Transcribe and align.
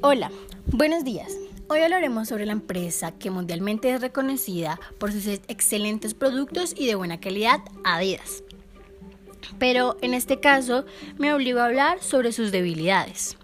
Hola, 0.00 0.30
buenos 0.66 1.02
días. 1.02 1.36
Hoy 1.66 1.80
hablaremos 1.80 2.28
sobre 2.28 2.46
la 2.46 2.52
empresa 2.52 3.10
que 3.18 3.30
mundialmente 3.30 3.92
es 3.92 4.00
reconocida 4.00 4.78
por 4.96 5.10
sus 5.10 5.26
excelentes 5.26 6.14
productos 6.14 6.72
y 6.76 6.86
de 6.86 6.94
buena 6.94 7.18
calidad, 7.18 7.58
Adidas. 7.82 8.44
Pero 9.58 9.96
en 10.00 10.14
este 10.14 10.38
caso 10.38 10.84
me 11.18 11.34
obligo 11.34 11.58
a 11.58 11.64
hablar 11.64 12.00
sobre 12.00 12.30
sus 12.30 12.52
debilidades. 12.52 13.36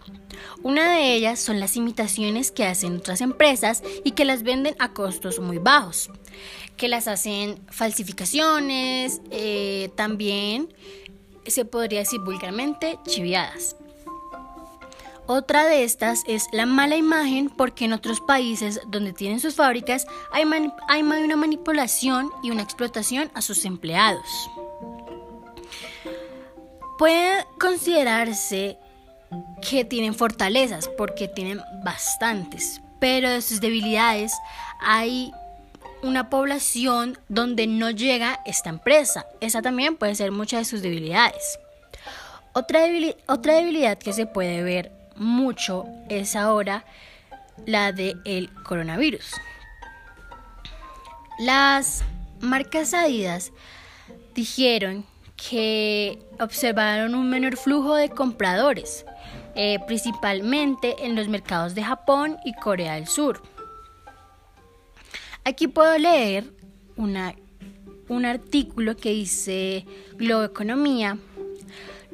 Una 0.63 0.95
de 0.95 1.17
ellas 1.17 1.41
son 1.41 1.59
las 1.59 1.77
imitaciones 1.77 2.53
que 2.53 2.65
hacen 2.65 2.99
otras 2.99 3.21
empresas 3.21 3.83
y 4.05 4.13
que 4.13 4.25
las 4.25 4.45
venden 4.45 4.77
a 4.79 4.93
costos 4.93 5.41
muy 5.41 5.59
bajos, 5.59 6.09
que 6.77 6.87
las 6.87 7.09
hacen 7.09 7.59
falsificaciones, 7.67 9.23
eh, 9.33 9.91
también 9.97 10.73
se 11.49 11.65
podría 11.65 11.99
decir 11.99 12.21
vulgarmente 12.21 12.97
chiviadas. 13.09 13.75
Otra 15.27 15.65
de 15.65 15.85
estas 15.85 16.23
es 16.27 16.49
la 16.53 16.67
mala 16.67 16.97
imagen 16.97 17.49
porque 17.49 17.87
en 17.87 17.95
otros 17.95 18.21
países 18.21 18.81
donde 18.89 19.15
tienen 19.15 19.41
sus 19.41 19.55
fábricas 19.55 20.07
hay, 20.31 20.45
hay 20.89 21.03
una 21.03 21.37
manipulación 21.37 22.31
y 22.43 22.51
una 22.51 22.63
explotación 22.63 23.31
a 23.33 23.41
sus 23.41 23.65
empleados. 23.65 24.51
Puede 26.99 27.47
considerarse 27.59 28.79
que 29.67 29.87
tienen 29.87 30.15
fortalezas 30.15 30.89
porque 30.89 31.27
tienen 31.27 31.61
bastantes, 31.83 32.83
pero 33.01 33.31
de 33.31 33.41
sus 33.41 33.63
debilidades 33.63 34.33
hay 34.79 35.33
una 36.03 36.29
población 36.29 37.19
donde 37.31 37.67
no 37.67 37.91
llega 37.91 38.41
esta 38.45 38.69
empresa. 38.69 39.25
Esa 39.41 39.63
también 39.63 39.97
puede 39.97 40.15
ser 40.15 40.33
muchas 40.33 40.61
de 40.61 40.65
sus 40.67 40.83
debilidades. 40.83 41.59
Otra, 42.53 42.83
otra 43.27 43.55
debilidad 43.55 43.97
que 43.97 44.13
se 44.13 44.27
puede 44.27 44.63
ver 44.63 45.04
mucho 45.17 45.87
es 46.09 46.37
ahora 46.37 46.85
la 47.67 47.93
del 47.93 48.21
el 48.25 48.51
coronavirus. 48.65 49.35
Las 51.39 52.05
marcas 52.41 52.95
Adidas 52.95 53.53
dijeron 54.35 55.05
que 55.37 56.19
observaron 56.41 57.15
un 57.15 57.29
menor 57.29 57.57
flujo 57.57 57.95
de 57.97 58.09
compradores, 58.09 59.05
eh, 59.55 59.79
principalmente 59.87 61.05
en 61.05 61.17
los 61.17 61.29
mercados 61.29 61.75
de 61.75 61.83
Japón 61.83 62.37
y 62.45 62.55
Corea 62.55 62.95
del 62.95 63.09
Sur. 63.09 63.43
Aquí 65.45 65.69
puedo 65.69 65.99
leer 65.99 66.45
una, 66.97 67.35
un 68.09 68.25
artículo 68.25 68.97
que 68.97 69.11
dice 69.11 69.85
Globo 70.17 70.45
Economía 70.45 71.19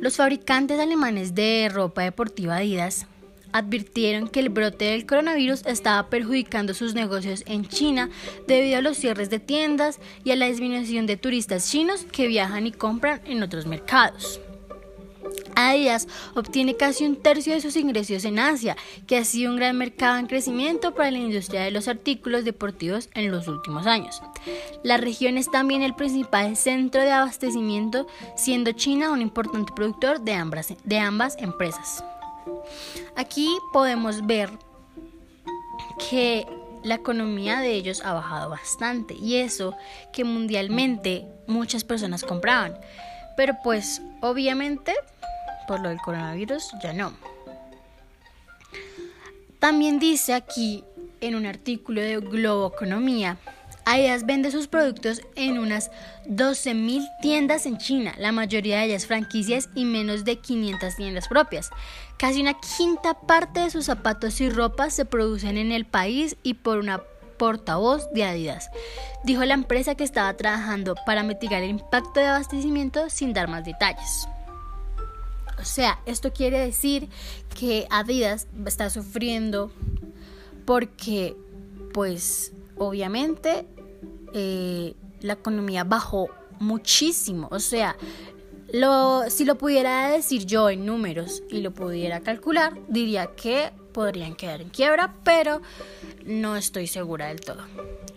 los 0.01 0.17
fabricantes 0.17 0.81
alemanes 0.81 1.35
de 1.35 1.71
ropa 1.73 2.03
deportiva 2.03 2.57
Adidas 2.57 3.07
advirtieron 3.53 4.29
que 4.29 4.41
el 4.41 4.49
brote 4.49 4.87
del 4.87 5.07
coronavirus 5.07 5.67
estaba 5.67 6.09
perjudicando 6.09 6.73
sus 6.73 6.95
negocios 6.95 7.43
en 7.47 7.67
China 7.67 8.09
debido 8.47 8.79
a 8.79 8.83
los 8.83 8.97
cierres 8.97 9.29
de 9.29 9.41
tiendas 9.41 9.99
y 10.25 10.31
a 10.31 10.37
la 10.37 10.47
disminución 10.47 11.07
de 11.07 11.17
turistas 11.17 11.71
chinos 11.71 12.07
que 12.11 12.29
viajan 12.29 12.67
y 12.67 12.73
compran 12.73 13.21
en 13.25 13.43
otros 13.43 13.67
mercados. 13.67 14.41
Adidas 15.55 16.09
obtiene 16.35 16.77
casi 16.77 17.05
un 17.05 17.17
tercio 17.17 17.55
de 17.55 17.61
sus 17.61 17.77
ingresos 17.77 18.25
en 18.25 18.39
Asia, 18.39 18.77
que 19.07 19.17
ha 19.17 19.25
sido 19.25 19.51
un 19.51 19.57
gran 19.57 19.77
mercado 19.77 20.19
en 20.19 20.27
crecimiento 20.27 20.95
para 20.95 21.11
la 21.11 21.19
industria 21.19 21.63
de 21.63 21.71
los 21.71 21.89
artículos 21.89 22.45
deportivos 22.45 23.11
en 23.15 23.31
los 23.31 23.49
últimos 23.49 23.87
años. 23.87 24.23
La 24.83 24.97
región 24.97 25.37
es 25.37 25.51
también 25.51 25.83
el 25.83 25.95
principal 25.95 26.57
centro 26.57 27.03
de 27.03 27.11
abastecimiento, 27.11 28.07
siendo 28.37 28.73
China 28.73 29.11
un 29.11 29.21
importante 29.21 29.73
productor 29.75 30.21
de 30.21 30.35
ambas, 30.35 30.75
de 30.85 30.99
ambas 30.99 31.37
empresas. 31.39 32.03
Aquí 33.17 33.49
podemos 33.73 34.27
ver 34.27 34.51
que 36.09 36.47
la 36.83 36.95
economía 36.95 37.61
de 37.61 37.75
ellos 37.75 38.03
ha 38.05 38.15
bajado 38.15 38.51
bastante 38.51 39.15
y 39.15 39.37
eso 39.37 39.75
que 40.13 40.25
mundialmente 40.25 41.27
muchas 41.47 41.85
personas 41.85 42.25
compraban. 42.25 42.79
Pero 43.37 43.55
pues 43.63 44.03
obviamente 44.21 44.95
por 45.71 45.79
lo 45.79 45.89
del 45.89 46.01
coronavirus, 46.01 46.73
ya 46.83 46.93
no. 46.93 47.13
También 49.61 50.01
dice 50.01 50.35
aquí 50.35 50.83
en 51.21 51.37
un 51.37 51.47
artículo 51.47 52.01
de 52.01 52.17
Globo 52.17 52.73
Economía, 52.75 53.37
Adidas 53.85 54.27
vende 54.27 54.51
sus 54.51 54.67
productos 54.67 55.23
en 55.37 55.61
unas 55.61 55.93
12.000 56.27 57.09
tiendas 57.23 57.67
en 57.67 57.79
China, 57.79 58.17
la 58.19 58.33
mayoría 58.33 58.79
de 58.79 58.87
ellas 58.87 59.07
franquicias 59.07 59.69
y 59.77 59.85
menos 59.85 60.25
de 60.25 60.41
500 60.41 60.97
tiendas 60.97 61.29
propias. 61.29 61.71
Casi 62.19 62.41
una 62.41 62.55
quinta 62.77 63.15
parte 63.15 63.61
de 63.61 63.71
sus 63.71 63.85
zapatos 63.85 64.41
y 64.41 64.51
ropas 64.51 64.93
se 64.93 65.05
producen 65.05 65.57
en 65.57 65.71
el 65.71 65.87
país 65.87 66.37
y 66.43 66.55
por 66.55 66.79
una 66.79 67.01
portavoz 67.39 68.11
de 68.13 68.25
Adidas. 68.25 68.71
Dijo 69.23 69.45
la 69.45 69.55
empresa 69.55 69.95
que 69.95 70.03
estaba 70.03 70.35
trabajando 70.37 70.97
para 71.07 71.23
mitigar 71.23 71.63
el 71.63 71.71
impacto 71.71 72.19
de 72.19 72.27
abastecimiento 72.27 73.09
sin 73.09 73.33
dar 73.33 73.47
más 73.47 73.65
detalles. 73.65 74.27
O 75.61 75.65
sea, 75.65 76.01
esto 76.07 76.33
quiere 76.33 76.59
decir 76.59 77.09
que 77.59 77.87
Adidas 77.91 78.47
está 78.67 78.89
sufriendo 78.91 79.71
porque, 80.65 81.37
pues, 81.93 82.53
obviamente, 82.77 83.67
eh, 84.33 84.95
la 85.21 85.35
economía 85.35 85.85
bajó 85.85 86.29
muchísimo. 86.59 87.49
O 87.51 87.61
sea, 87.61 87.97
si 89.29 89.45
lo 89.45 89.59
pudiera 89.59 90.11
decir 90.11 90.47
yo 90.47 90.71
en 90.71 90.87
números 90.87 91.43
y 91.51 91.61
lo 91.61 91.73
pudiera 91.73 92.21
calcular, 92.21 92.79
diría 92.89 93.35
que 93.35 93.73
podrían 93.93 94.35
quedar 94.35 94.63
en 94.63 94.69
quiebra, 94.71 95.15
pero 95.25 95.61
no 96.25 96.57
estoy 96.57 96.87
segura 96.87 97.27
del 97.27 97.41
todo. 97.41 97.63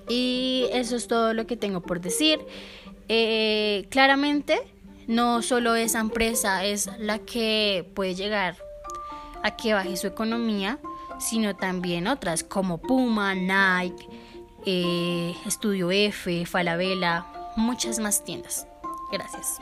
Y 0.07 0.67
eso 0.71 0.95
es 0.95 1.07
todo 1.07 1.33
lo 1.33 1.47
que 1.47 1.57
tengo 1.57 1.81
por 1.81 1.99
decir. 2.01 2.39
Eh, 3.09 3.87
claramente 3.89 4.61
no 5.08 5.41
solo 5.41 5.75
esa 5.75 6.00
empresa 6.00 6.64
es 6.66 6.90
la 6.97 7.19
que 7.19 7.90
puede 7.94 8.16
llegar 8.16 8.56
a 9.44 9.56
que 9.56 9.74
baje 9.74 9.97
su 9.97 10.08
economía, 10.08 10.80
sino 11.19 11.56
también 11.56 12.08
otras 12.08 12.44
como 12.44 12.80
Puma, 12.80 13.36
Nike, 13.36 14.08
eh, 14.66 15.36
Estudio 15.46 15.91
F, 15.91 16.46
Falabella, 16.46 17.25
muchas 17.56 18.00
más 18.00 18.24
tiendas. 18.24 18.68
Gracias. 19.12 19.59